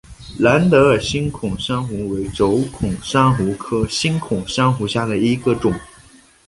[0.39, 5.71] 蓝德尔星孔珊瑚为轴孔珊瑚科星孔珊瑚下的一个种。